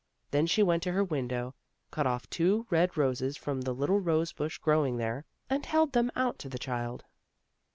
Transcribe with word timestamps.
Then 0.31 0.47
she 0.47 0.63
went 0.63 0.81
to 0.81 0.93
her 0.93 1.03
window, 1.03 1.53
cut 1.91 2.07
oif 2.07 2.27
two 2.31 2.65
red 2.71 2.97
roses 2.97 3.37
from 3.37 3.61
the 3.61 3.71
little 3.71 3.99
rose 3.99 4.33
bush 4.33 4.57
growing 4.57 4.97
there, 4.97 5.25
and 5.47 5.63
held 5.63 5.93
them 5.93 6.11
out 6.15 6.39
to 6.39 6.49
the 6.49 6.57
child. 6.57 7.05